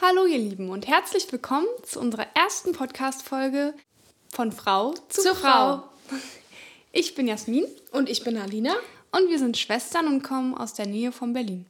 [0.00, 3.74] Hallo ihr Lieben und herzlich willkommen zu unserer ersten Podcast-Folge
[4.28, 5.76] von Frau zu, Zu Frau.
[5.76, 5.82] Frau.
[6.96, 8.76] Ich bin Jasmin Und ich bin Alina.
[9.10, 11.66] und wir sind Schwestern und kommen aus der Nähe von Berlin.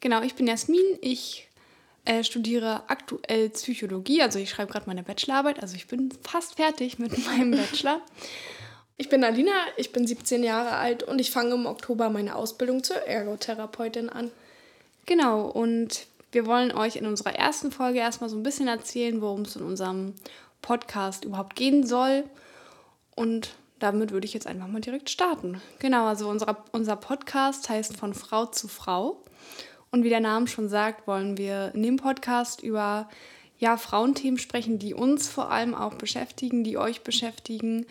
[0.00, 0.82] Genau, ich bin Jasmin.
[1.02, 1.46] Ich
[2.06, 6.98] äh, studiere aktuell Psychologie, also ich schreibe gerade meine Bachelorarbeit, also ich bin fast fertig
[6.98, 8.00] mit meinem Bachelor.
[8.96, 12.82] Ich bin Alina, ich bin 17 Jahre alt und ich fange im Oktober meine Ausbildung
[12.82, 14.30] zur Ergotherapeutin an.
[15.04, 19.42] Genau, und wir wollen euch in unserer ersten Folge erstmal so ein bisschen erzählen, worum
[19.42, 20.14] es in unserem
[20.62, 22.24] Podcast überhaupt gehen soll.
[23.14, 25.60] Und damit würde ich jetzt einfach mal direkt starten.
[25.78, 29.22] Genau, also unser, unser Podcast heißt von Frau zu Frau.
[29.90, 33.08] Und wie der Name schon sagt, wollen wir in dem Podcast über
[33.58, 37.86] ja, Frauenthemen sprechen, die uns vor allem auch beschäftigen, die euch beschäftigen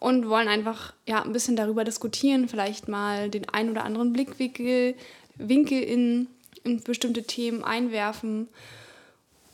[0.00, 4.94] und wollen einfach ja, ein bisschen darüber diskutieren, vielleicht mal den ein oder anderen Blickwinkel
[5.38, 6.26] Winkel in,
[6.64, 8.48] in bestimmte Themen einwerfen.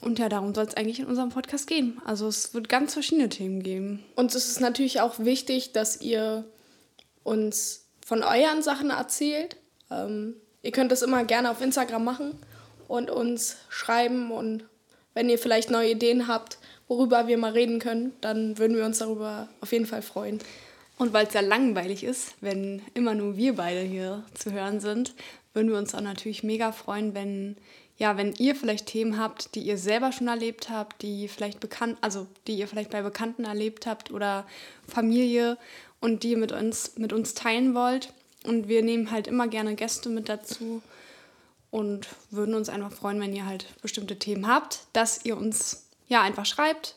[0.00, 2.00] Und ja, darum soll es eigentlich in unserem Podcast gehen.
[2.05, 4.05] Also es wird ganz verschiedene Themen geben.
[4.16, 6.44] Und es ist natürlich auch wichtig, dass ihr
[7.22, 9.56] uns von euren Sachen erzählt.
[9.91, 12.38] Ähm, ihr könnt das immer gerne auf Instagram machen
[12.86, 14.30] und uns schreiben.
[14.30, 14.64] Und
[15.14, 18.98] wenn ihr vielleicht neue Ideen habt, worüber wir mal reden können, dann würden wir uns
[18.98, 20.38] darüber auf jeden Fall freuen.
[20.97, 25.14] Und weil es ja langweilig ist, wenn immer nur wir beide hier zu hören sind,
[25.55, 27.56] würden wir uns auch natürlich mega freuen, wenn,
[27.97, 31.97] ja, wenn ihr vielleicht Themen habt, die ihr selber schon erlebt habt, die vielleicht bekannt,
[32.00, 34.47] also die ihr vielleicht bei Bekannten erlebt habt oder
[34.86, 35.56] Familie
[36.00, 38.12] und die ihr mit uns, mit uns teilen wollt.
[38.44, 40.82] Und wir nehmen halt immer gerne Gäste mit dazu
[41.70, 46.20] und würden uns einfach freuen, wenn ihr halt bestimmte Themen habt, dass ihr uns ja
[46.20, 46.97] einfach schreibt.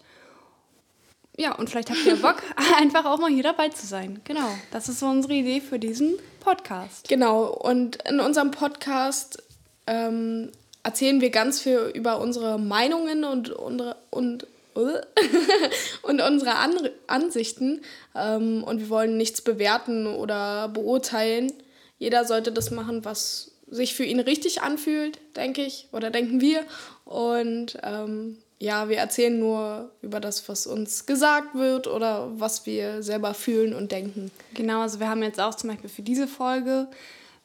[1.38, 2.42] Ja, und vielleicht habt ihr Bock,
[2.80, 4.20] einfach auch mal hier dabei zu sein.
[4.24, 6.16] Genau, das ist so unsere Idee für diesen
[6.48, 7.10] Podcast.
[7.10, 9.44] Genau, und in unserem Podcast
[9.86, 10.50] ähm,
[10.82, 14.48] erzählen wir ganz viel über unsere Meinungen und unsere und,
[16.04, 16.74] und unsere An
[17.08, 17.82] Ansichten.
[18.16, 21.52] Ähm, und wir wollen nichts bewerten oder beurteilen.
[22.00, 26.64] Jeder sollte das machen, was sich für ihn richtig anfühlt, denke ich, oder denken wir.
[27.04, 33.04] Und ähm, ja, wir erzählen nur über das, was uns gesagt wird oder was wir
[33.04, 34.32] selber fühlen und denken.
[34.54, 36.88] Genau, also wir haben jetzt auch zum Beispiel für diese Folge,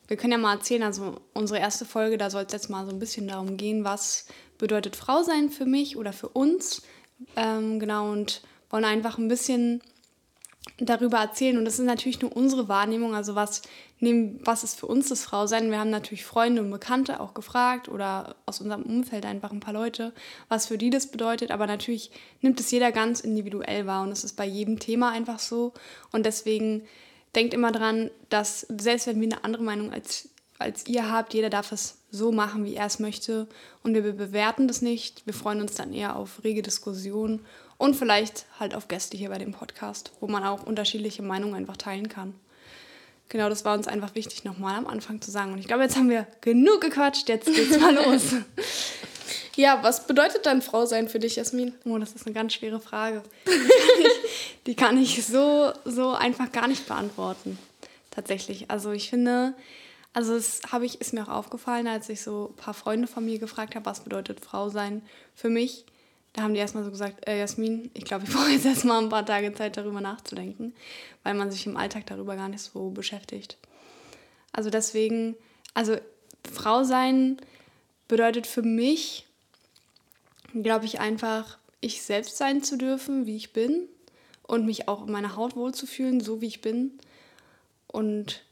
[0.09, 2.91] wir können ja mal erzählen, also unsere erste Folge, da soll es jetzt mal so
[2.91, 4.27] ein bisschen darum gehen, was
[4.59, 6.83] bedeutet Frau sein für mich oder für uns.
[7.37, 9.81] Ähm, genau, und wollen einfach ein bisschen
[10.79, 11.59] darüber erzählen.
[11.59, 13.63] Und das ist natürlich nur unsere Wahrnehmung, also was,
[14.01, 15.71] nehmen, was ist für uns das Frausein.
[15.71, 19.75] Wir haben natürlich Freunde und Bekannte auch gefragt oder aus unserem Umfeld einfach ein paar
[19.75, 20.13] Leute,
[20.49, 21.51] was für die das bedeutet.
[21.51, 25.39] Aber natürlich nimmt es jeder ganz individuell wahr und es ist bei jedem Thema einfach
[25.39, 25.73] so.
[26.13, 26.83] Und deswegen
[27.35, 31.51] denkt immer dran, dass selbst wenn wir eine andere Meinung als, als ihr habt, jeder
[31.51, 33.49] darf es so machen, wie er es möchte.
[33.83, 35.27] Und wir bewerten das nicht.
[35.27, 37.41] Wir freuen uns dann eher auf rege Diskussionen
[37.83, 41.77] und vielleicht halt auf Gäste hier bei dem Podcast, wo man auch unterschiedliche Meinungen einfach
[41.77, 42.33] teilen kann.
[43.29, 45.53] Genau, das war uns einfach wichtig, nochmal am Anfang zu sagen.
[45.53, 48.35] Und ich glaube, jetzt haben wir genug gequatscht, jetzt geht's mal los.
[49.57, 51.75] Ja, was bedeutet dann Frau sein für dich, Jasmin?
[51.85, 53.25] Oh, das ist eine ganz schwere Frage.
[53.47, 57.59] Die kann ich, die kann ich so, so einfach gar nicht beantworten.
[58.13, 58.71] Tatsächlich.
[58.71, 59.55] Also ich finde,
[60.13, 63.25] also es habe ich, ist mir auch aufgefallen, als ich so ein paar Freunde von
[63.25, 65.03] mir gefragt habe, was bedeutet Frau sein
[65.35, 65.85] für mich.
[66.33, 69.09] Da haben die erstmal so gesagt, äh, Jasmin, ich glaube, ich brauche jetzt erstmal ein
[69.09, 70.75] paar Tage Zeit, darüber nachzudenken,
[71.23, 73.59] weil man sich im Alltag darüber gar nicht so beschäftigt.
[74.53, 75.35] Also deswegen,
[75.75, 75.97] also
[76.51, 77.39] Frau sein
[78.09, 79.27] bedeutet für mich,
[80.55, 83.89] glaube ich, einfach, ich selbst sein zu dürfen, wie ich bin
[84.43, 86.93] und mich auch in meiner Haut wohlzufühlen, so wie ich bin.
[87.87, 88.43] Und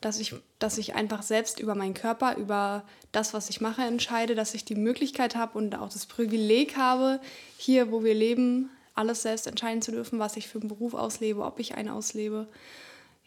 [0.00, 4.34] dass ich, dass ich einfach selbst über meinen Körper, über das, was ich mache, entscheide,
[4.34, 7.20] dass ich die Möglichkeit habe und auch das Privileg habe,
[7.56, 11.42] hier, wo wir leben, alles selbst entscheiden zu dürfen, was ich für einen Beruf auslebe,
[11.44, 12.48] ob ich einen auslebe.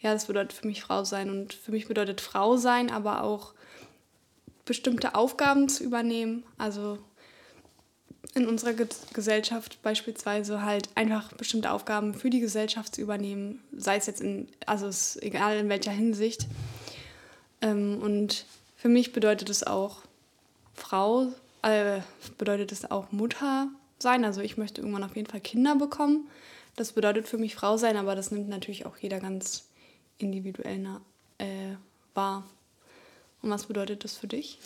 [0.00, 1.30] Ja, das bedeutet für mich Frau sein.
[1.30, 3.54] Und für mich bedeutet Frau sein, aber auch
[4.64, 6.44] bestimmte Aufgaben zu übernehmen.
[6.58, 6.98] Also
[8.34, 13.96] in unserer Ge Gesellschaft beispielsweise halt einfach bestimmte Aufgaben für die Gesellschaft zu übernehmen, sei
[13.96, 16.46] es jetzt in, also es egal in welcher Hinsicht.
[17.60, 18.46] Ähm, und
[18.76, 20.02] für mich bedeutet es auch
[20.74, 21.28] Frau,
[21.62, 22.00] äh,
[22.38, 24.24] bedeutet es auch Mutter sein.
[24.24, 26.28] Also ich möchte irgendwann auf jeden Fall Kinder bekommen.
[26.76, 29.68] Das bedeutet für mich Frau sein, aber das nimmt natürlich auch jeder ganz
[30.18, 31.00] individuell
[31.38, 31.76] äh,
[32.14, 32.48] wahr.
[33.42, 34.58] Und was bedeutet das für dich?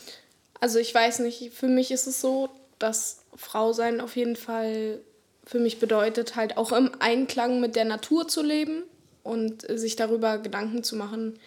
[0.61, 5.01] Also ich weiß nicht, für mich ist es so, dass Frau sein auf jeden Fall
[5.47, 8.83] für mich bedeutet, halt auch im Einklang mit der Natur zu leben
[9.23, 11.39] und sich darüber Gedanken zu machen,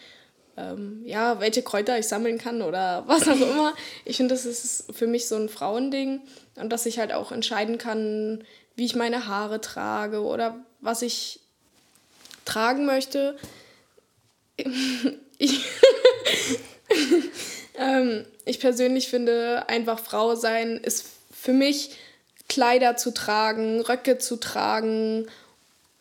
[0.56, 3.74] ähm, ja, welche Kräuter ich sammeln kann oder was auch immer.
[4.06, 6.22] Ich finde, das ist für mich so ein Frauending
[6.56, 8.44] und dass ich halt auch entscheiden kann,
[8.76, 11.42] wie ich meine Haare trage oder was ich
[12.46, 13.38] tragen möchte.
[15.42, 15.62] Ich,
[17.78, 21.06] ähm, ich persönlich finde, einfach Frau sein ist
[21.40, 21.92] für mich
[22.48, 25.28] Kleider zu tragen, Röcke zu tragen,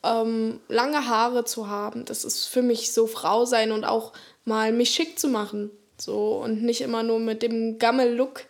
[0.02, 2.04] ähm, lange Haare zu haben.
[2.04, 4.12] Das ist für mich so Frau sein und auch
[4.44, 5.70] mal mich schick zu machen.
[5.98, 8.44] So und nicht immer nur mit dem Gammel-Look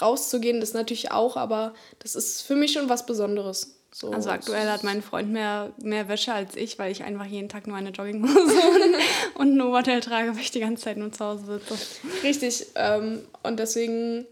[0.00, 3.74] rauszugehen, das natürlich auch, aber das ist für mich schon was Besonderes.
[3.92, 4.12] So.
[4.12, 7.66] Also aktuell hat mein Freund mehr, mehr Wäsche als ich, weil ich einfach jeden Tag
[7.66, 8.60] nur eine Jogginghose
[9.34, 11.74] und, ein Oberteil trage, weil ich die ganze Zeit nur zu Hause sitze.
[12.22, 12.66] Richtig.
[12.76, 14.26] Ähm, und deswegen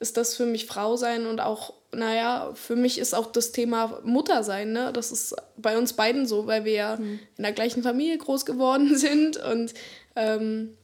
[0.00, 4.00] ist das für mich Frau sein und auch, naja, für mich ist auch das Thema
[4.04, 4.92] Mutter sein, ne?
[4.92, 7.18] Das ist bei uns beiden so, weil wir ja mhm.
[7.36, 9.74] in der gleichen Familie groß geworden sind und
[10.14, 10.76] ähm,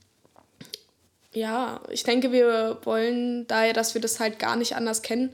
[1.32, 5.30] ja, ich denke, wir wollen daher, dass wir das halt gar nicht anders kennen,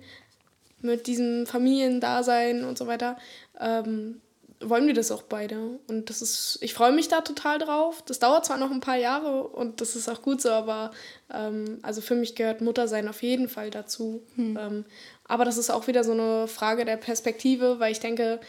[0.81, 3.19] mit diesem Familiendasein und so weiter,
[3.61, 4.21] ähm,
[4.63, 5.79] wollen wir das auch beide.
[5.89, 8.03] Und das ist, ich freue mich da total drauf.
[8.07, 10.91] Das dauert zwar noch ein paar Jahre und das ist auch gut so, aber
[11.33, 14.23] ähm, also für mich gehört Muttersein auf jeden Fall dazu.
[14.37, 14.59] Hm.
[14.61, 14.85] Ähm,
[15.25, 18.41] aber das ist auch wieder so eine Frage der Perspektive, weil ich denke,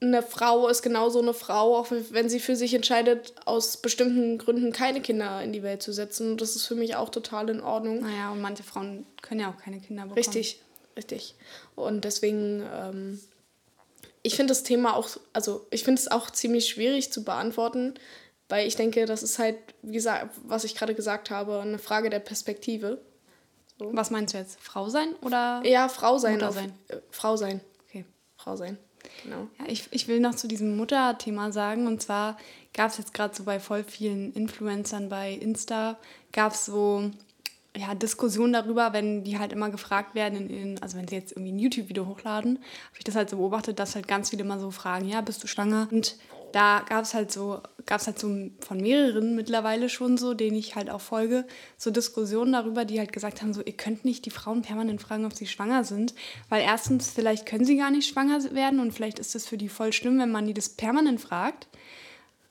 [0.00, 4.72] eine Frau ist genauso eine Frau, auch wenn sie für sich entscheidet, aus bestimmten Gründen
[4.72, 6.32] keine Kinder in die Welt zu setzen.
[6.32, 8.00] Und das ist für mich auch total in Ordnung.
[8.00, 10.18] Naja, und manche Frauen können ja auch keine Kinder bekommen.
[10.18, 10.60] Richtig,
[10.96, 11.34] richtig.
[11.76, 13.20] Und deswegen, ähm,
[14.26, 17.94] ich finde das Thema auch, also ich finde es auch ziemlich schwierig zu beantworten,
[18.48, 22.10] weil ich denke, das ist halt, wie gesagt, was ich gerade gesagt habe, eine Frage
[22.10, 23.00] der Perspektive.
[23.78, 23.90] So.
[23.94, 24.58] Was meinst du jetzt?
[24.60, 25.62] Frau sein oder?
[25.64, 26.34] Ja, Frau sein.
[26.34, 26.72] Mutter sein.
[26.88, 27.60] Auf, äh, Frau sein.
[27.86, 28.04] Okay.
[28.36, 28.78] Frau sein.
[29.22, 29.46] Genau.
[29.60, 31.86] Ja, ich, ich will noch zu diesem Mutterthema sagen.
[31.86, 32.36] Und zwar
[32.74, 35.98] gab es jetzt gerade so bei voll vielen Influencern bei Insta,
[36.32, 37.10] gab es so
[37.76, 41.52] ja, Diskussionen darüber, wenn die halt immer gefragt werden, in, also wenn sie jetzt irgendwie
[41.52, 44.70] ein YouTube-Video hochladen, habe ich das halt so beobachtet, dass halt ganz viele immer so
[44.70, 45.88] fragen, ja, bist du schwanger?
[45.90, 46.16] Und
[46.52, 48.28] da gab es halt so, gab es halt so
[48.60, 51.44] von mehreren mittlerweile schon so, denen ich halt auch folge,
[51.76, 55.26] so Diskussionen darüber, die halt gesagt haben, so, ihr könnt nicht die Frauen permanent fragen,
[55.26, 56.14] ob sie schwanger sind,
[56.48, 59.68] weil erstens, vielleicht können sie gar nicht schwanger werden und vielleicht ist das für die
[59.68, 61.68] voll schlimm, wenn man die das permanent fragt.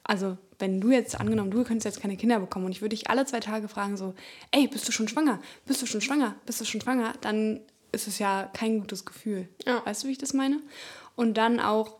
[0.03, 3.09] Also wenn du jetzt angenommen, du könntest jetzt keine Kinder bekommen und ich würde dich
[3.09, 4.13] alle zwei Tage fragen, so,
[4.51, 5.39] ey, bist du schon schwanger?
[5.65, 6.35] Bist du schon schwanger?
[6.45, 7.13] Bist du schon schwanger?
[7.21, 7.59] Dann
[7.91, 9.47] ist es ja kein gutes Gefühl.
[9.65, 9.85] Ja.
[9.85, 10.59] Weißt du, wie ich das meine?
[11.15, 11.97] Und dann auch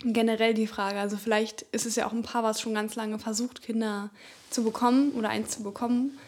[0.00, 3.18] generell die Frage, also vielleicht ist es ja auch ein Paar, was schon ganz lange
[3.18, 4.10] versucht, Kinder
[4.50, 6.18] zu bekommen oder eins zu bekommen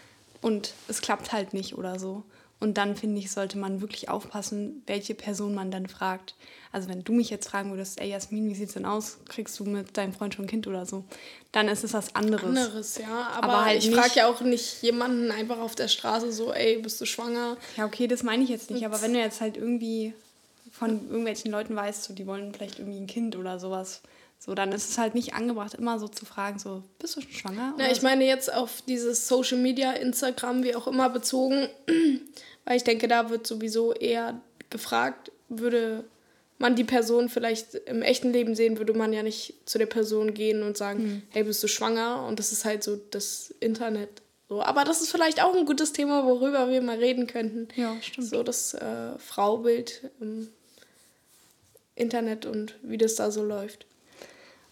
[0.43, 2.25] und es klappt halt nicht oder so.
[2.61, 6.35] Und dann finde ich, sollte man wirklich aufpassen, welche Person man dann fragt.
[6.73, 9.19] Also wenn du mich jetzt fragen würdest, ey Jasmin, wie sieht's denn aus?
[9.29, 11.05] Kriegst du mit deinem Freund schon ein Kind oder so?
[11.53, 12.45] Dann ist es was anderes.
[12.45, 13.31] Anderes, ja.
[13.35, 16.79] Aber, aber halt ich frage ja auch nicht jemanden einfach auf der Straße so, ey,
[16.79, 17.57] bist du schwanger?
[17.79, 18.85] Ja, okay, das meine ich jetzt nicht.
[18.85, 20.13] Aber wenn du jetzt halt irgendwie
[20.71, 24.03] von irgendwelchen Leuten weißt, so, die wollen vielleicht irgendwie ein Kind oder sowas,
[24.43, 27.31] so, dann ist es halt nicht angebracht, immer so zu fragen, so, bist du schon
[27.31, 27.75] schwanger?
[27.77, 31.69] Na, ich meine jetzt auf dieses Social Media, Instagram, wie auch immer bezogen,
[32.65, 34.41] weil ich denke, da wird sowieso eher
[34.71, 36.05] gefragt, würde
[36.57, 40.33] man die Person vielleicht im echten Leben sehen, würde man ja nicht zu der Person
[40.33, 41.23] gehen und sagen, mhm.
[41.29, 42.25] hey, bist du schwanger?
[42.27, 44.23] Und das ist halt so das Internet.
[44.49, 44.63] So.
[44.63, 47.69] Aber das ist vielleicht auch ein gutes Thema, worüber wir mal reden könnten.
[47.77, 48.29] Ja, stimmt.
[48.29, 50.49] So das äh, Fraubild im
[51.95, 53.87] Internet und wie das da so läuft.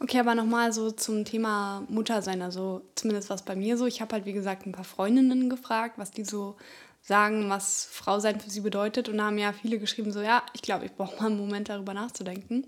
[0.00, 3.86] Okay, aber nochmal so zum Thema Muttersein, also zumindest was bei mir so.
[3.86, 6.56] Ich habe halt, wie gesagt, ein paar Freundinnen gefragt, was die so
[7.02, 9.08] sagen, was Frau sein für sie bedeutet.
[9.08, 11.68] Und da haben ja viele geschrieben, so ja, ich glaube, ich brauche mal einen Moment
[11.68, 12.66] darüber nachzudenken.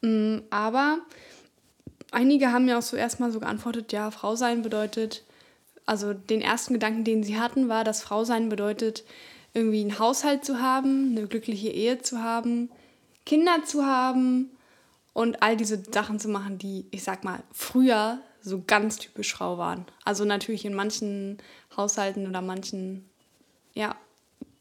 [0.00, 0.98] Mm, aber
[2.10, 5.24] einige haben ja auch so erstmal so geantwortet, ja, Frau sein bedeutet,
[5.84, 9.04] also den ersten Gedanken, den sie hatten, war, dass Frau sein bedeutet,
[9.52, 12.70] irgendwie einen Haushalt zu haben, eine glückliche Ehe zu haben,
[13.26, 14.50] Kinder zu haben
[15.12, 19.58] und all diese Sachen zu machen, die, ich sag mal, früher so ganz typisch Frau
[19.58, 19.86] waren.
[20.04, 21.38] Also natürlich in manchen
[21.76, 23.08] Haushalten oder manchen
[23.74, 23.96] ja,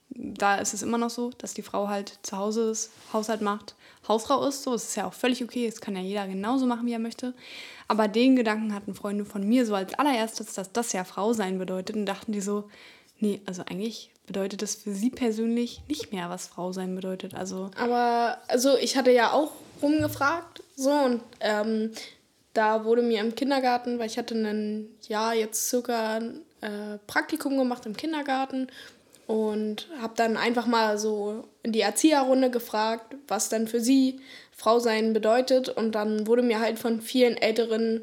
[0.10, 3.76] da ist es immer noch so, dass die Frau halt zu Hause ist, Haushalt macht,
[4.08, 4.64] Hausfrau ist.
[4.64, 5.66] So, es ist ja auch völlig okay.
[5.66, 7.34] Es kann ja jeder genauso machen, wie er möchte.
[7.88, 11.58] Aber den Gedanken hatten Freunde von mir so als allererstes, dass das ja Frau sein
[11.58, 12.70] bedeutet und dachten die so,
[13.20, 17.34] nee, also eigentlich bedeutet das für sie persönlich nicht mehr, was Frau sein bedeutet.
[17.34, 21.92] Also Aber also ich hatte ja auch rumgefragt so und ähm,
[22.54, 27.86] da wurde mir im Kindergarten, weil ich hatte ein Jahr jetzt circa äh, Praktikum gemacht
[27.86, 28.68] im Kindergarten
[29.28, 34.20] und habe dann einfach mal so in die Erzieherrunde gefragt, was dann für sie
[34.52, 35.70] Frau sein bedeutet.
[35.70, 38.02] Und dann wurde mir halt von vielen Älteren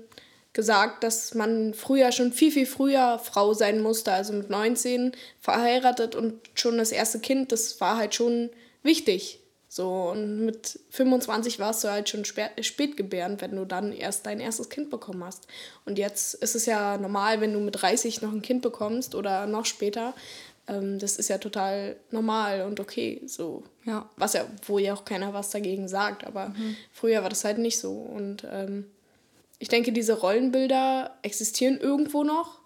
[0.54, 6.14] gesagt, dass man früher schon viel, viel früher Frau sein musste, also mit 19 verheiratet
[6.14, 8.48] und schon das erste Kind, das war halt schon
[8.82, 9.40] wichtig.
[9.70, 14.40] So, und mit 25 warst du halt schon spät gebärend, wenn du dann erst dein
[14.40, 15.46] erstes Kind bekommen hast.
[15.84, 19.46] Und jetzt ist es ja normal, wenn du mit 30 noch ein Kind bekommst oder
[19.46, 20.14] noch später.
[20.68, 23.20] Ähm, das ist ja total normal und okay.
[23.26, 23.62] So.
[23.84, 24.08] Ja.
[24.16, 26.26] Was ja, wo ja auch keiner was dagegen sagt.
[26.26, 26.76] Aber mhm.
[26.90, 27.92] früher war das halt nicht so.
[27.92, 28.86] Und ähm,
[29.58, 32.58] ich denke, diese Rollenbilder existieren irgendwo noch,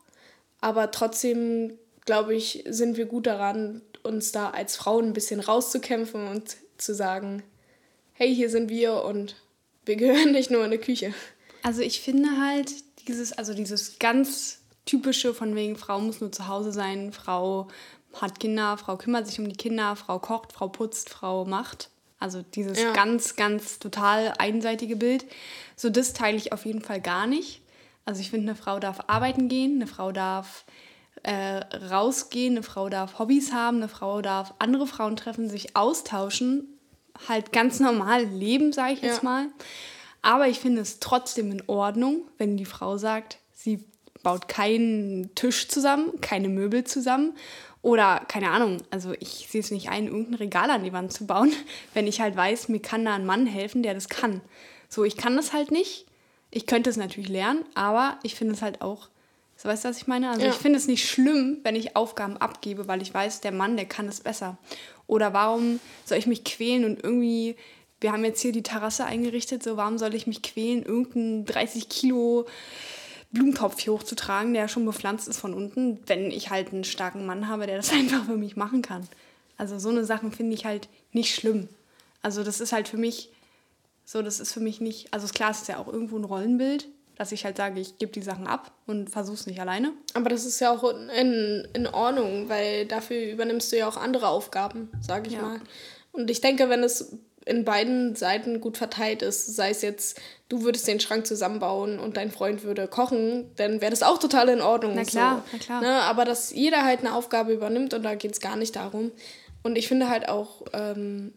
[0.61, 6.28] aber trotzdem, glaube ich, sind wir gut daran, uns da als Frauen ein bisschen rauszukämpfen
[6.28, 7.43] und zu sagen,
[8.12, 9.37] hey, hier sind wir und
[9.85, 11.14] wir gehören nicht nur in eine Küche.
[11.62, 12.73] Also ich finde halt
[13.09, 17.69] dieses, also dieses ganz typische von wegen, Frau muss nur zu Hause sein, Frau
[18.14, 21.91] hat Kinder, Frau kümmert sich um die Kinder, Frau kocht, Frau putzt, Frau macht.
[22.19, 22.93] Also dieses ja.
[22.93, 25.25] ganz, ganz total einseitige Bild.
[25.76, 27.62] So das teile ich auf jeden Fall gar nicht.
[28.05, 30.64] Also ich finde, eine Frau darf arbeiten gehen, eine Frau darf
[31.23, 31.61] äh,
[31.91, 36.67] rausgehen, eine Frau darf Hobbys haben, eine Frau darf andere Frauen treffen, sich austauschen,
[37.29, 39.09] halt ganz normal leben, sage ich ja.
[39.09, 39.47] jetzt mal.
[40.23, 43.85] Aber ich finde es trotzdem in Ordnung, wenn die Frau sagt, sie
[44.23, 47.35] baut keinen Tisch zusammen, keine Möbel zusammen
[47.83, 51.26] oder keine Ahnung, also ich sehe es nicht ein, irgendein Regal an die Wand zu
[51.26, 51.52] bauen,
[51.95, 54.41] wenn ich halt weiß, mir kann da ein Mann helfen, der das kann.
[54.88, 56.07] So, ich kann das halt nicht.
[56.50, 59.09] Ich könnte es natürlich lernen, aber ich finde es halt auch,
[59.62, 60.28] so weißt du, was ich meine?
[60.28, 60.50] Also ja.
[60.50, 63.87] ich finde es nicht schlimm, wenn ich Aufgaben abgebe, weil ich weiß, der Mann, der
[63.87, 64.59] kann es besser.
[65.07, 67.54] Oder warum soll ich mich quälen und irgendwie,
[68.00, 71.88] wir haben jetzt hier die Terrasse eingerichtet, so warum soll ich mich quälen, irgendein 30
[71.88, 72.45] Kilo
[73.31, 77.47] Blumentopf hier hochzutragen, der schon bepflanzt ist von unten, wenn ich halt einen starken Mann
[77.47, 79.07] habe, der das einfach für mich machen kann.
[79.59, 81.69] Also so eine Sachen finde ich halt nicht schlimm.
[82.21, 83.31] Also das ist halt für mich
[84.04, 86.88] so, das ist für mich nicht, also klar, es ist ja auch irgendwo ein Rollenbild,
[87.16, 89.92] dass ich halt sage, ich gebe die Sachen ab und versuche es nicht alleine.
[90.14, 94.28] Aber das ist ja auch in, in Ordnung, weil dafür übernimmst du ja auch andere
[94.28, 95.42] Aufgaben, sage ich ja.
[95.42, 95.61] mal.
[96.12, 99.57] Und ich denke, wenn es in beiden Seiten gut verteilt ist.
[99.57, 103.90] Sei es jetzt, du würdest den Schrank zusammenbauen und dein Freund würde kochen, dann wäre
[103.90, 104.95] das auch total in Ordnung.
[104.95, 105.57] Na klar, so.
[105.57, 105.81] na klar.
[105.81, 106.02] Ne?
[106.02, 109.11] Aber dass jeder halt eine Aufgabe übernimmt und da geht es gar nicht darum.
[109.62, 111.33] Und ich finde halt auch, ähm,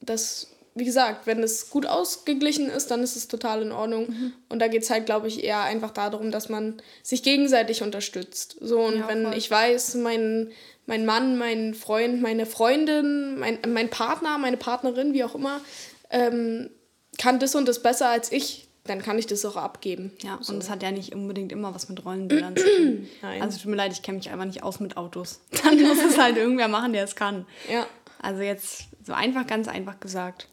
[0.00, 4.08] dass, wie gesagt, wenn es gut ausgeglichen ist, dann ist es total in Ordnung.
[4.08, 4.32] Mhm.
[4.48, 8.56] Und da geht es halt, glaube ich, eher einfach darum, dass man sich gegenseitig unterstützt.
[8.60, 9.36] So, und ja, wenn voll.
[9.36, 10.52] ich weiß, mein
[10.90, 15.60] mein Mann, mein Freund, meine Freundin, mein, mein Partner, meine Partnerin, wie auch immer,
[16.10, 16.68] ähm,
[17.16, 20.10] kann das und das besser als ich, dann kann ich das auch abgeben.
[20.22, 20.52] Ja, so.
[20.52, 23.08] und das hat ja nicht unbedingt immer was mit Rollenbildern zu tun.
[23.22, 23.40] Nein.
[23.40, 25.40] Also tut mir leid, ich kenne mich einfach nicht aus mit Autos.
[25.62, 27.46] Dann muss es halt irgendwer machen, der es kann.
[27.70, 27.86] Ja.
[28.20, 30.48] Also jetzt so einfach, ganz einfach gesagt.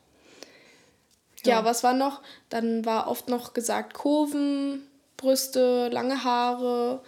[1.48, 1.60] Ja.
[1.60, 2.22] ja, was war noch?
[2.50, 4.84] Dann war oft noch gesagt Kurven,
[5.18, 7.02] Brüste, lange Haare.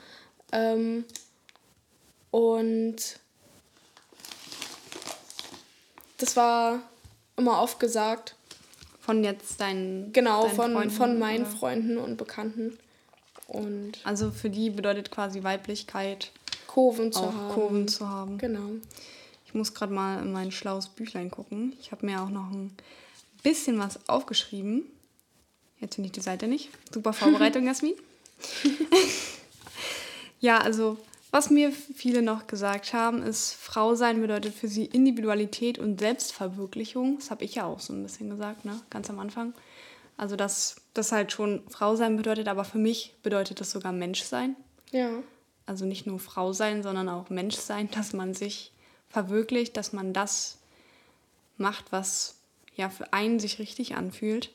[0.51, 1.05] Ähm,
[2.31, 2.98] und
[6.17, 6.79] das war
[7.38, 8.36] immer oft gesagt.
[9.00, 11.51] Von jetzt deinen Genau, deinen von, Freunden, von meinen oder?
[11.51, 12.77] Freunden und Bekannten.
[13.48, 16.31] Und also für die bedeutet quasi Weiblichkeit
[16.67, 17.53] Kurven zu haben.
[17.53, 18.38] Kurven zu haben.
[18.38, 18.69] Genau.
[19.46, 21.75] Ich muss gerade mal in mein schlaues Büchlein gucken.
[21.79, 22.75] Ich habe mir auch noch ein
[23.43, 24.84] bisschen was aufgeschrieben.
[25.79, 26.69] Jetzt finde ich die Seite nicht.
[26.93, 27.96] Super Vorbereitung, Jasmin.
[30.39, 30.98] ja, also
[31.31, 37.17] was mir viele noch gesagt haben, ist, Frau sein bedeutet für sie Individualität und Selbstverwirklichung.
[37.17, 38.81] Das habe ich ja auch so ein bisschen gesagt, ne?
[38.89, 39.53] ganz am Anfang.
[40.17, 44.24] Also, dass das halt schon Frau sein bedeutet, aber für mich bedeutet das sogar Mensch
[44.24, 44.55] sein.
[44.91, 45.12] Ja.
[45.65, 48.72] Also nicht nur Frau sein, sondern auch Mensch sein, dass man sich
[49.10, 50.58] verwirklicht, dass man das
[51.58, 52.38] macht, was
[52.79, 54.51] ja für einen sich richtig anfühlt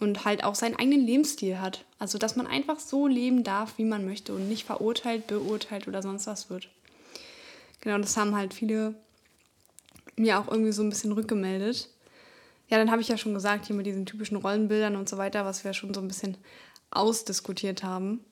[0.00, 1.84] und halt auch seinen eigenen Lebensstil hat.
[1.98, 6.02] Also, dass man einfach so leben darf, wie man möchte und nicht verurteilt, beurteilt oder
[6.02, 6.68] sonst was wird.
[7.80, 8.94] Genau, das haben halt viele
[10.16, 11.88] mir auch irgendwie so ein bisschen rückgemeldet.
[12.68, 15.44] Ja, dann habe ich ja schon gesagt, hier mit diesen typischen Rollenbildern und so weiter,
[15.44, 16.36] was wir schon so ein bisschen
[16.90, 18.24] ausdiskutiert haben.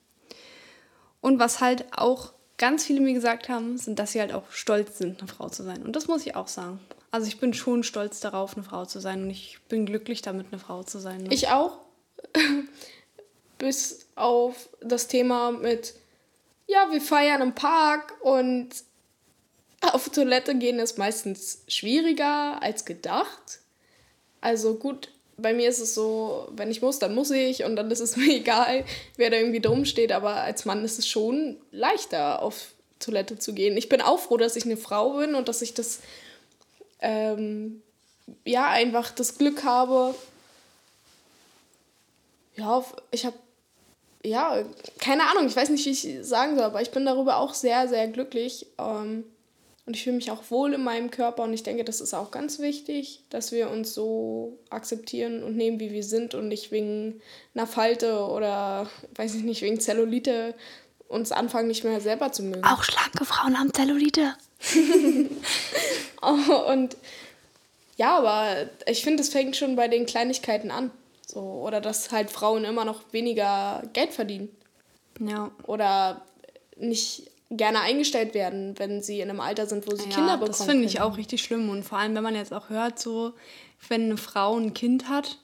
[1.19, 4.97] Und was halt auch ganz viele mir gesagt haben, sind, dass sie halt auch stolz
[4.97, 5.83] sind, eine Frau zu sein.
[5.83, 6.79] Und das muss ich auch sagen.
[7.11, 10.47] Also ich bin schon stolz darauf, eine Frau zu sein und ich bin glücklich damit,
[10.51, 11.23] eine Frau zu sein.
[11.23, 11.33] Ne?
[11.33, 11.77] Ich auch.
[13.57, 15.93] Bis auf das Thema mit,
[16.67, 18.69] ja, wir feiern im Park und
[19.81, 23.59] auf Toilette gehen ist meistens schwieriger als gedacht.
[24.39, 27.91] Also gut, bei mir ist es so, wenn ich muss, dann muss ich und dann
[27.91, 28.85] ist es mir egal,
[29.17, 30.13] wer da irgendwie drum steht.
[30.13, 33.75] Aber als Mann ist es schon leichter, auf Toilette zu gehen.
[33.75, 35.99] Ich bin auch froh, dass ich eine Frau bin und dass ich das
[37.01, 37.81] ähm,
[38.45, 40.15] ja, einfach das Glück habe,
[42.55, 43.37] ja, ich habe
[44.23, 44.63] ja,
[44.99, 47.87] keine Ahnung, ich weiß nicht, wie ich sagen soll, aber ich bin darüber auch sehr,
[47.87, 48.67] sehr glücklich.
[48.77, 49.23] Ähm,
[49.85, 52.29] und ich fühle mich auch wohl in meinem Körper und ich denke, das ist auch
[52.29, 57.19] ganz wichtig, dass wir uns so akzeptieren und nehmen, wie wir sind und nicht wegen
[57.55, 60.53] einer Falte oder, weiß ich nicht, wegen Zellulite
[61.07, 62.63] uns anfangen, nicht mehr selber zu mögen.
[62.63, 64.35] Auch schlanke Frauen haben Zellulite.
[66.67, 66.97] und
[67.97, 70.91] ja, aber ich finde, es fängt schon bei den Kleinigkeiten an.
[71.25, 74.49] So, oder dass halt Frauen immer noch weniger Geld verdienen.
[75.19, 75.51] Ja.
[75.63, 76.25] Oder
[76.77, 80.57] nicht gerne eingestellt werden, wenn sie in einem Alter sind, wo sie ja, Kinder bekommen.
[80.57, 81.69] Das finde ich auch richtig schlimm.
[81.69, 83.33] Und vor allem, wenn man jetzt auch hört, so,
[83.87, 85.37] wenn eine Frau ein Kind hat,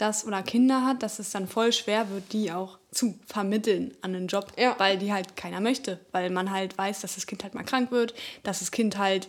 [0.00, 4.14] das oder Kinder hat, dass es dann voll schwer wird, die auch zu vermitteln an
[4.14, 4.74] einen Job, ja.
[4.78, 7.90] weil die halt keiner möchte, weil man halt weiß, dass das Kind halt mal krank
[7.90, 9.28] wird, dass das Kind halt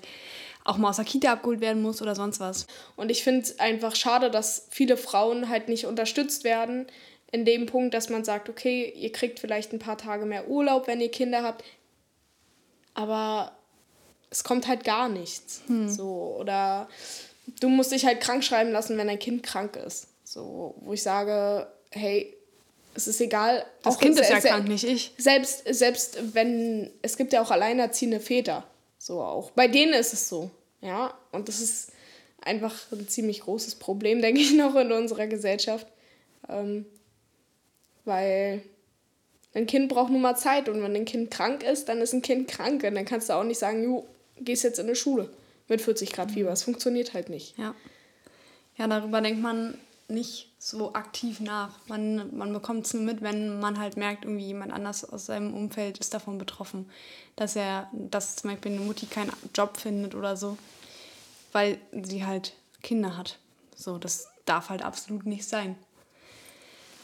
[0.64, 2.68] auch mal aus der Kita abgeholt werden muss oder sonst was.
[2.96, 6.88] Und ich finde es einfach schade, dass viele Frauen halt nicht unterstützt werden
[7.32, 10.88] in dem Punkt, dass man sagt, okay, ihr kriegt vielleicht ein paar Tage mehr Urlaub,
[10.88, 11.64] wenn ihr Kinder habt,
[12.94, 13.54] aber
[14.30, 15.62] es kommt halt gar nichts.
[15.68, 15.90] Hm.
[15.90, 16.88] So, oder
[17.60, 20.08] du musst dich halt krank schreiben lassen, wenn dein Kind krank ist.
[20.32, 22.38] So, wo ich sage, hey,
[22.96, 23.66] es ist egal.
[23.84, 25.12] Das Kind ist ja krank, nicht ich.
[25.18, 28.66] Selbst, selbst wenn, es gibt ja auch alleinerziehende Väter.
[28.98, 29.52] So auch.
[29.52, 30.50] Bei denen ist es so.
[30.80, 31.92] Ja, und das ist
[32.40, 35.86] einfach ein ziemlich großes Problem, denke ich, noch in unserer Gesellschaft.
[36.48, 36.86] Ähm,
[38.06, 38.62] weil
[39.54, 42.22] ein Kind braucht nun mal Zeit und wenn ein Kind krank ist, dann ist ein
[42.22, 44.08] Kind krank und dann kannst du auch nicht sagen, du
[44.40, 45.30] gehst jetzt in eine Schule
[45.68, 46.54] mit 40 Grad Fieber.
[46.54, 47.58] Es funktioniert halt nicht.
[47.58, 47.76] Ja.
[48.78, 49.78] Ja, darüber denkt man
[50.12, 51.72] nicht so aktiv nach.
[51.88, 55.54] Man, man bekommt es nur mit, wenn man halt merkt, irgendwie jemand anders aus seinem
[55.54, 56.90] Umfeld ist davon betroffen.
[57.36, 60.58] Dass er, dass zum Beispiel eine Mutti keinen Job findet oder so,
[61.52, 62.54] weil sie halt
[62.84, 63.40] Kinder hat.
[63.76, 65.76] So, das darf halt absolut nicht sein.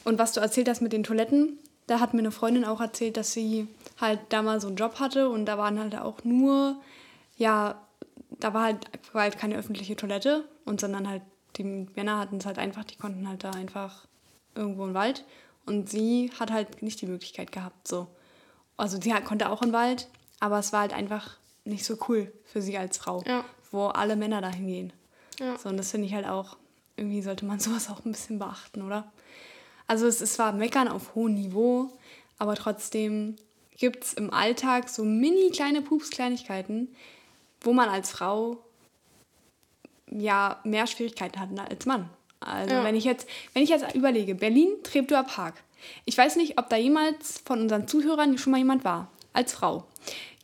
[0.03, 3.17] Und was du erzählt hast mit den Toiletten, da hat mir eine Freundin auch erzählt,
[3.17, 3.67] dass sie
[3.99, 6.75] halt da mal so einen Job hatte und da waren halt auch nur,
[7.37, 7.81] ja,
[8.29, 11.23] da war halt, war halt keine öffentliche Toilette und sondern halt
[11.57, 14.05] die Männer hatten es halt einfach, die konnten halt da einfach
[14.55, 15.25] irgendwo im Wald
[15.65, 18.07] und sie hat halt nicht die Möglichkeit gehabt, so.
[18.77, 20.07] Also sie konnte auch im Wald,
[20.39, 23.43] aber es war halt einfach nicht so cool für sie als Frau, ja.
[23.71, 24.93] wo alle Männer dahin gehen.
[25.39, 25.57] Ja.
[25.57, 26.57] So, und das finde ich halt auch,
[26.95, 29.11] irgendwie sollte man sowas auch ein bisschen beachten, oder?
[29.87, 31.89] Also es ist zwar Meckern auf hohem Niveau,
[32.39, 33.35] aber trotzdem
[33.77, 36.89] gibt es im Alltag so mini kleine Pups-Kleinigkeiten,
[37.61, 38.57] wo man als Frau
[40.09, 42.09] ja mehr Schwierigkeiten hat als Mann.
[42.39, 42.83] Also ja.
[42.83, 45.55] wenn ich jetzt, wenn ich jetzt überlege, Berlin, Treptower Park.
[46.05, 49.85] Ich weiß nicht, ob da jemals von unseren Zuhörern schon mal jemand war, als Frau.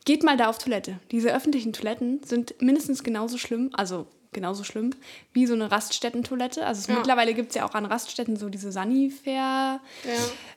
[0.04, 0.98] Geht mal da auf Toilette.
[1.10, 4.90] Diese öffentlichen Toiletten sind mindestens genauso schlimm, also genauso schlimm,
[5.32, 6.66] wie so eine Raststättentoilette.
[6.66, 6.98] Also ja.
[6.98, 9.80] mittlerweile gibt es ja auch an Raststätten so diese Sanifair-Dinger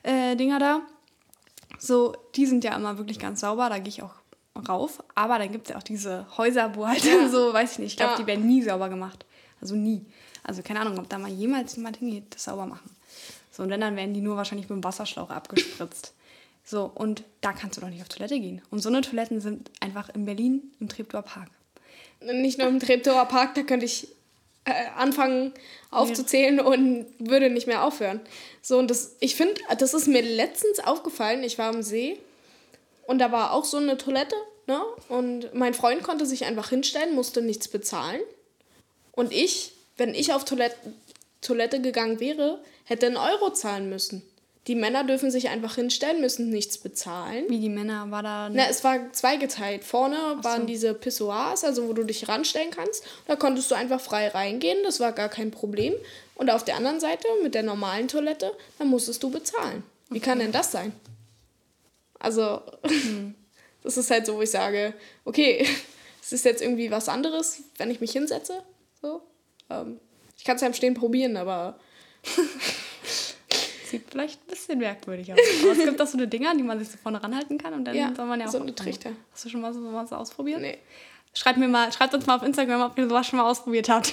[0.04, 0.56] ja.
[0.56, 0.82] äh, da.
[1.78, 4.14] So, die sind ja immer wirklich ganz sauber, da gehe ich auch
[4.58, 5.02] rauf.
[5.14, 7.28] Aber dann gibt es ja auch diese Häuser, wo halt ja.
[7.30, 9.24] so, weiß ich nicht, ich glaube, die werden nie sauber gemacht.
[9.60, 10.04] Also nie.
[10.44, 12.90] Also keine Ahnung, ob da mal jemals jemand hingeht, das sauber machen.
[13.50, 16.14] So, und wenn, dann werden die nur wahrscheinlich mit dem Wasserschlauch abgespritzt.
[16.70, 18.60] So, und da kannst du doch nicht auf Toilette gehen.
[18.68, 21.48] Und so eine Toiletten sind einfach in Berlin im Treptower Park
[22.20, 24.08] nicht nur im Treptower Park, da könnte ich
[24.64, 25.52] äh, anfangen
[25.90, 26.64] aufzuzählen ja.
[26.64, 28.20] und würde nicht mehr aufhören.
[28.62, 32.18] So, und das, ich finde, das ist mir letztens aufgefallen, ich war am See
[33.08, 34.78] und da war auch so eine Toilette, ne?
[35.08, 38.20] Und mein Freund konnte sich einfach hinstellen, musste nichts bezahlen.
[39.12, 40.76] Und ich, wenn ich auf Toilette,
[41.40, 44.22] Toilette gegangen wäre, hätte einen Euro zahlen müssen.
[44.66, 47.46] Die Männer dürfen sich einfach hinstellen, müssen nichts bezahlen.
[47.48, 48.50] Wie die Männer war da?
[48.52, 49.84] Na, es war zweigeteilt.
[49.84, 50.44] Vorne so.
[50.44, 53.04] waren diese Pissoirs, also wo du dich ranstellen kannst.
[53.26, 55.94] Da konntest du einfach frei reingehen, das war gar kein Problem.
[56.34, 59.82] Und auf der anderen Seite mit der normalen Toilette, da musstest du bezahlen.
[60.10, 60.26] Wie okay.
[60.26, 60.92] kann denn das sein?
[62.18, 63.34] Also, hm.
[63.82, 65.66] das ist halt so, wo ich sage, okay,
[66.22, 68.62] es ist jetzt irgendwie was anderes, wenn ich mich hinsetze.
[69.00, 69.22] So.
[69.70, 70.00] Ähm,
[70.36, 71.78] ich kann es ja im Stehen probieren, aber
[73.88, 75.38] Sieht vielleicht ein bisschen merkwürdig aus.
[75.62, 77.84] Aber es gibt auch so eine Dinger, die man sich so vorne ranhalten kann und
[77.84, 78.50] dann ja, soll man ja auch.
[78.50, 79.10] So eine Trichter.
[79.32, 80.60] Hast du schon mal sowas ausprobiert?
[80.60, 80.78] Nee.
[81.32, 84.12] Schreibt, mir mal, schreibt uns mal auf Instagram, ob ihr sowas schon mal ausprobiert habt.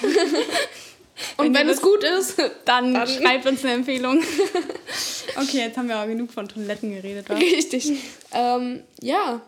[1.36, 4.22] Und wenn, wenn es gut ist, dann, dann, schreibt uns eine Empfehlung.
[5.36, 7.30] okay, jetzt haben wir aber genug von Toiletten geredet.
[7.30, 7.38] Oder?
[7.38, 7.92] Richtig.
[8.32, 9.40] Ähm, ja.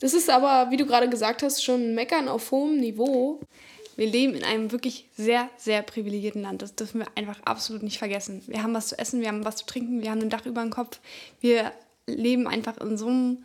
[0.00, 3.40] Das ist aber, wie du gerade gesagt hast, schon Meckern auf hohem Niveau
[3.96, 6.62] wir leben in einem wirklich sehr, sehr privilegierten Land.
[6.62, 8.42] Das dürfen wir einfach absolut nicht vergessen.
[8.46, 10.62] Wir haben was zu essen, wir haben was zu trinken, wir haben ein Dach über
[10.62, 11.00] dem Kopf.
[11.40, 11.72] Wir
[12.06, 13.44] leben einfach in so einem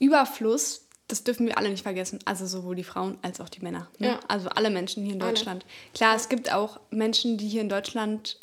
[0.00, 0.83] Überfluss.
[1.08, 2.18] Das dürfen wir alle nicht vergessen.
[2.24, 3.88] Also sowohl die Frauen als auch die Männer.
[3.98, 4.08] Ne?
[4.08, 4.20] Ja.
[4.28, 5.64] Also alle Menschen hier in Deutschland.
[5.64, 5.92] Alle.
[5.94, 8.38] Klar, es gibt auch Menschen, die hier in Deutschland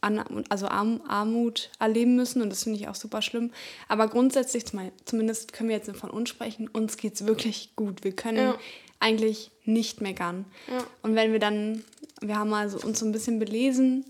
[0.00, 3.50] an, also Arm, Armut erleben müssen und das finde ich auch super schlimm.
[3.88, 4.64] Aber grundsätzlich,
[5.04, 8.04] zumindest können wir jetzt von uns sprechen, uns geht es wirklich gut.
[8.04, 8.58] Wir können ja.
[8.98, 10.46] eigentlich nicht meckern.
[10.68, 10.84] Ja.
[11.02, 11.84] Und wenn wir dann,
[12.20, 14.06] wir haben also uns so ein bisschen belesen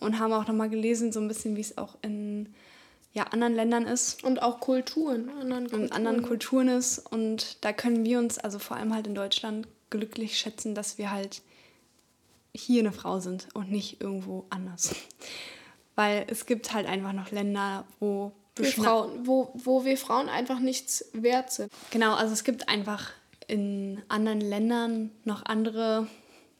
[0.00, 2.54] und haben auch nochmal gelesen, so ein bisschen, wie es auch in
[3.16, 4.22] ja, anderen Ländern ist.
[4.24, 5.30] Und auch Kulturen.
[5.40, 5.82] Anderen Kulturen.
[5.82, 6.98] Und anderen Kulturen ist.
[6.98, 11.10] Und da können wir uns, also vor allem halt in Deutschland, glücklich schätzen, dass wir
[11.10, 11.40] halt
[12.54, 14.94] hier eine Frau sind und nicht irgendwo anders.
[15.94, 20.58] Weil es gibt halt einfach noch Länder, wo wir Frauen, wo, wo wir Frauen einfach
[20.58, 21.72] nichts wert sind.
[21.90, 23.12] Genau, also es gibt einfach
[23.46, 26.06] in anderen Ländern noch andere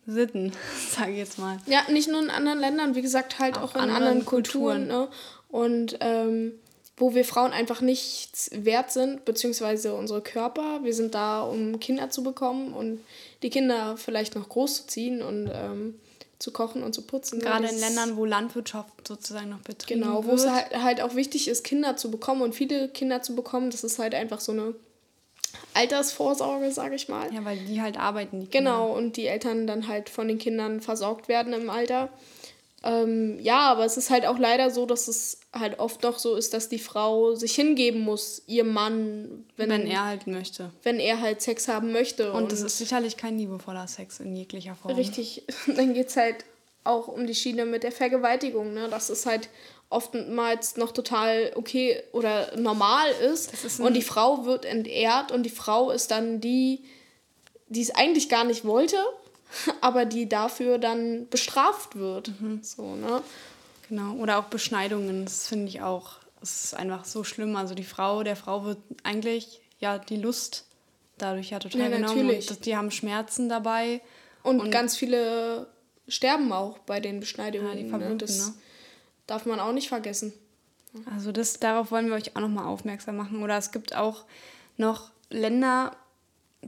[0.07, 0.53] Sitten,
[0.91, 1.59] sage ich jetzt mal.
[1.67, 4.89] Ja, nicht nur in anderen Ländern, wie gesagt, halt auch, auch in anderen, anderen Kulturen.
[4.89, 5.03] Kulturen.
[5.03, 5.09] Ne?
[5.57, 6.53] Und ähm,
[6.99, 10.81] wo wir Frauen einfach nichts wert sind, beziehungsweise unsere Körper.
[10.83, 13.01] Wir sind da, um Kinder zu bekommen und
[13.43, 15.95] die Kinder vielleicht noch groß zu ziehen und ähm,
[16.39, 17.41] zu kochen und zu putzen.
[17.41, 20.25] Gerade in Ländern, wo Landwirtschaft sozusagen noch betrieben genau, wird.
[20.25, 23.35] Genau, wo es halt, halt auch wichtig ist, Kinder zu bekommen und viele Kinder zu
[23.35, 23.71] bekommen.
[23.71, 24.75] Das ist halt einfach so eine
[25.73, 27.33] Altersvorsorge, sage ich mal.
[27.33, 28.41] Ja, weil die halt arbeiten.
[28.41, 32.11] Die genau, und die Eltern dann halt von den Kindern versorgt werden im Alter.
[32.87, 36.35] Ähm, ja, aber es ist halt auch leider so, dass es halt oft doch so
[36.35, 40.71] ist, dass die Frau sich hingeben muss, ihr Mann, wenn, wenn er halt möchte.
[40.83, 42.33] Wenn er halt Sex haben möchte.
[42.33, 44.95] Und es ist sicherlich kein liebevoller Sex in jeglicher Form.
[44.95, 45.45] Richtig.
[45.77, 46.45] Dann geht es halt
[46.85, 48.75] auch um die Schiene mit der Vergewaltigung.
[48.75, 48.89] Ne?
[48.89, 49.49] Das ist halt
[49.89, 53.53] oftmals noch total okay oder normal ist.
[53.65, 56.85] ist und die Frau wird entehrt und die Frau ist dann die,
[57.69, 58.99] die es eigentlich gar nicht wollte
[59.81, 62.33] aber die dafür dann bestraft wird.
[62.41, 62.61] Mhm.
[62.63, 63.23] So, ne?
[63.89, 64.15] Genau.
[64.15, 66.17] Oder auch Beschneidungen, das finde ich auch.
[66.43, 67.57] Es ist einfach so schlimm.
[67.57, 70.67] Also die Frau, der Frau wird eigentlich ja die Lust
[71.19, 72.27] dadurch ja total ja, genommen.
[72.27, 72.51] Natürlich.
[72.51, 74.01] Und die haben Schmerzen dabei.
[74.43, 75.67] Und, und, ganz viele
[76.09, 77.69] sterben auch bei den Beschneidungen.
[77.69, 78.17] Ja, die ne?
[78.17, 78.55] Das ne?
[79.27, 80.33] darf man auch nicht vergessen.
[81.13, 83.43] Also das, darauf wollen wir euch auch nochmal aufmerksam machen.
[83.43, 84.25] Oder es gibt auch
[84.77, 85.97] noch Länder,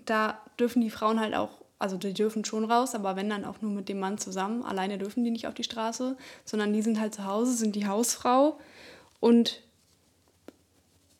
[0.04, 3.60] da dürfen die Frauen halt auch also die dürfen schon raus, aber wenn dann auch
[3.60, 4.64] nur mit dem Mann zusammen.
[4.64, 7.86] Alleine dürfen die nicht auf die Straße, sondern die sind halt zu Hause, sind die
[7.86, 8.58] Hausfrau
[9.20, 9.62] und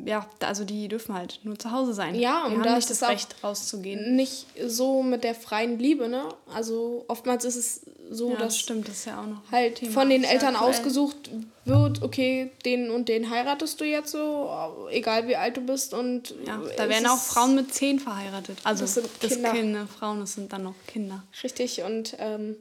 [0.04, 2.14] ja, also die dürfen halt nur zu Hause sein.
[2.14, 4.14] Ja, die und haben da nicht das Recht rauszugehen.
[4.14, 6.24] Nicht so mit der freien Liebe, ne?
[6.54, 7.80] Also oftmals ist es
[8.11, 9.92] so, ja, dass das stimmt, das ist ja auch noch halt Thema.
[9.92, 11.30] von den Eltern ausgesucht
[11.64, 14.50] wird, okay, den und den heiratest du jetzt so,
[14.90, 18.58] egal wie alt du bist und ja, da werden auch Frauen mit zehn verheiratet.
[18.64, 19.52] Also das sind das Kinder.
[19.52, 19.87] Kinder.
[19.87, 21.24] Frauen, das sind dann noch Kinder.
[21.42, 22.56] Richtig und ähm,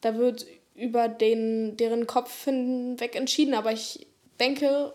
[0.00, 4.06] da wird über den deren Kopf hinweg entschieden, aber ich
[4.38, 4.92] denke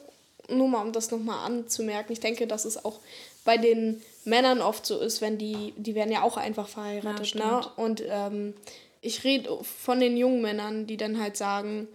[0.50, 3.00] nur mal um das nochmal anzumerken, ich denke, dass es auch
[3.46, 7.60] bei den Männern oft so ist, wenn die, die werden ja auch einfach verheiratet, ja,
[7.60, 7.68] ne?
[7.76, 8.54] Und ähm,
[9.02, 11.88] ich rede von den jungen Männern, die dann halt sagen,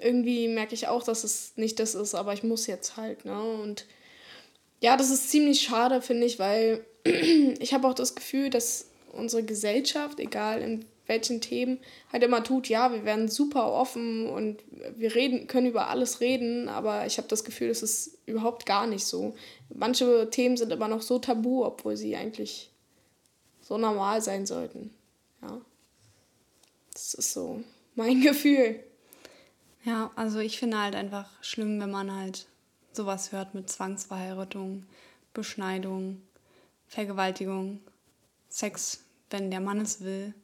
[0.00, 3.40] irgendwie merke ich auch, dass es nicht das ist, aber ich muss jetzt halt, ne?
[3.40, 3.86] Und
[4.80, 9.42] ja, das ist ziemlich schade, finde ich, weil ich habe auch das Gefühl, dass unsere
[9.42, 11.78] Gesellschaft, egal in welchen Themen
[12.12, 14.62] halt immer tut, ja, wir werden super offen und
[14.96, 18.86] wir reden, können über alles reden, aber ich habe das Gefühl, das ist überhaupt gar
[18.86, 19.34] nicht so.
[19.74, 22.70] Manche Themen sind immer noch so tabu, obwohl sie eigentlich
[23.60, 24.90] so normal sein sollten.
[25.42, 25.60] Ja.
[26.92, 27.62] Das ist so
[27.94, 28.80] mein Gefühl.
[29.84, 32.46] Ja, also ich finde halt einfach schlimm, wenn man halt
[32.92, 34.84] sowas hört mit Zwangsverheiratung,
[35.32, 36.20] Beschneidung,
[36.86, 37.80] Vergewaltigung,
[38.48, 40.34] Sex, wenn der Mann es will.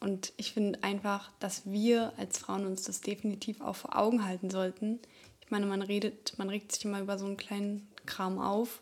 [0.00, 4.50] Und ich finde einfach, dass wir als Frauen uns das definitiv auch vor Augen halten
[4.50, 5.00] sollten.
[5.40, 8.80] Ich meine, man redet, man regt sich immer über so einen kleinen Kram auf.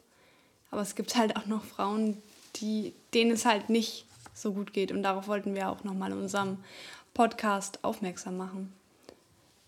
[0.70, 2.20] Aber es gibt halt auch noch Frauen,
[2.56, 4.92] die, denen es halt nicht so gut geht.
[4.92, 6.58] Und darauf wollten wir auch nochmal in unserem
[7.14, 8.72] Podcast aufmerksam machen.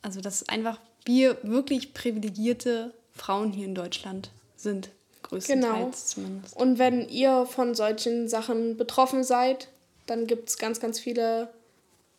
[0.03, 4.91] Also, dass einfach wir wirklich privilegierte Frauen hier in Deutschland sind.
[5.23, 5.91] Größtenteils genau.
[5.93, 6.57] zumindest.
[6.57, 9.69] Und wenn ihr von solchen Sachen betroffen seid,
[10.09, 11.53] dann gibt es ganz, ganz viele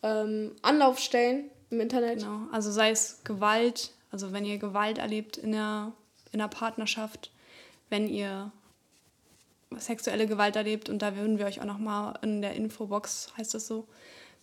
[0.03, 2.19] ähm, Anlaufstellen im Internet.
[2.19, 5.91] Genau, also sei es Gewalt, also wenn ihr Gewalt erlebt in der,
[6.31, 7.31] in der Partnerschaft,
[7.89, 8.51] wenn ihr
[9.77, 13.53] sexuelle Gewalt erlebt und da würden wir euch auch noch mal in der Infobox, heißt
[13.53, 13.87] das so,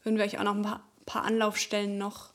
[0.02, 2.30] würden wir euch auch noch ein paar, paar Anlaufstellen noch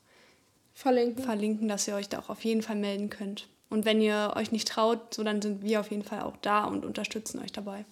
[0.74, 1.24] verlinken.
[1.24, 3.48] verlinken, dass ihr euch da auch auf jeden Fall melden könnt.
[3.70, 6.66] Und wenn ihr euch nicht traut, so dann sind wir auf jeden Fall auch da
[6.66, 7.86] und unterstützen euch dabei.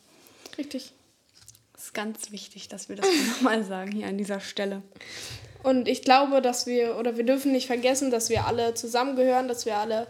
[0.57, 0.93] Richtig.
[1.79, 4.81] Das ist ganz wichtig, dass wir das nochmal sagen hier an dieser Stelle.
[5.63, 9.65] Und ich glaube, dass wir, oder wir dürfen nicht vergessen, dass wir alle zusammengehören, dass
[9.65, 10.05] wir alle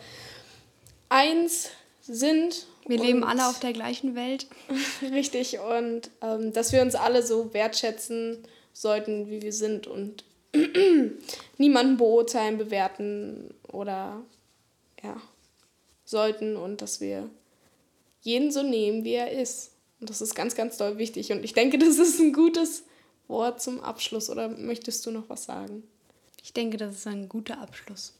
[1.09, 1.69] eins
[2.01, 2.65] sind.
[2.87, 4.47] Wir leben alle auf der gleichen Welt.
[5.11, 8.39] Richtig, und ähm, dass wir uns alle so wertschätzen
[8.73, 10.23] sollten, wie wir sind und
[11.59, 14.23] niemanden beurteilen, bewerten oder
[15.03, 15.21] ja,
[16.03, 17.29] sollten und dass wir
[18.21, 19.73] jeden so nehmen, wie er ist.
[19.99, 21.31] Und das ist ganz, ganz doll wichtig.
[21.31, 22.83] Und ich denke, das ist ein gutes
[23.27, 24.29] Wort zum Abschluss.
[24.29, 25.83] Oder möchtest du noch was sagen?
[26.43, 28.13] Ich denke, das ist ein guter Abschluss.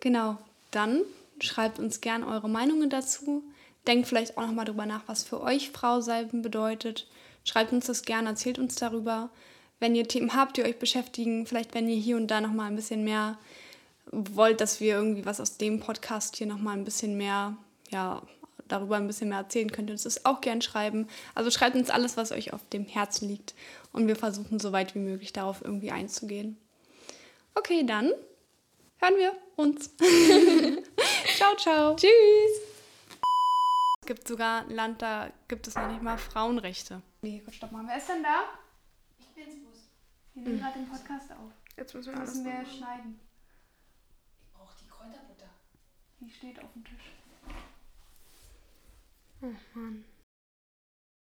[0.00, 0.38] genau,
[0.70, 1.02] dann
[1.40, 3.42] schreibt uns gern eure Meinungen dazu.
[3.86, 7.08] Denkt vielleicht auch nochmal darüber nach, was für euch Frau sein bedeutet.
[7.44, 9.30] Schreibt uns das gerne, erzählt uns darüber.
[9.80, 12.76] Wenn ihr Themen habt, die euch beschäftigen, vielleicht wenn ihr hier und da nochmal ein
[12.76, 13.38] bisschen mehr
[14.12, 17.56] wollt, dass wir irgendwie was aus dem Podcast hier nochmal ein bisschen mehr,
[17.90, 18.22] ja,
[18.72, 21.06] darüber ein bisschen mehr erzählen, könnt ihr uns das auch gerne schreiben.
[21.34, 23.54] Also schreibt uns alles, was euch auf dem Herzen liegt.
[23.92, 26.56] Und wir versuchen so weit wie möglich darauf irgendwie einzugehen.
[27.54, 28.10] Okay, dann
[28.98, 29.90] hören wir uns.
[31.36, 31.96] ciao, ciao.
[31.96, 32.10] Tschüss.
[34.00, 37.02] Es gibt sogar ein Land, da gibt es noch nicht mal Frauenrechte.
[37.20, 37.84] Nee, Gott, stopp mal.
[37.86, 38.44] Wer ist denn da?
[39.20, 39.88] Ich bin's, Bus.
[40.34, 41.52] Wir nehmen gerade den Podcast auf.
[41.76, 43.20] Jetzt müssen wir, müssen wir schneiden.
[44.40, 45.50] Ich brauche die Kräuterbutter.
[46.20, 47.21] Die steht auf dem Tisch.
[49.42, 50.11] 哦，妈。